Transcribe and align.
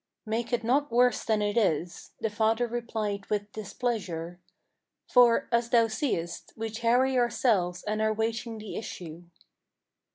"Make 0.25 0.51
it 0.51 0.63
not 0.63 0.91
worse 0.91 1.23
than 1.23 1.43
it 1.43 1.55
is," 1.55 2.13
the 2.21 2.31
father 2.31 2.65
replied 2.65 3.27
with 3.29 3.51
displeasure. 3.51 4.39
"For, 5.07 5.47
as 5.51 5.69
thou 5.69 5.89
seest, 5.89 6.53
we 6.57 6.71
tarry 6.71 7.19
ourselves 7.19 7.83
and 7.83 8.01
are 8.01 8.11
waiting 8.11 8.57
the 8.57 8.77
issue." 8.77 9.25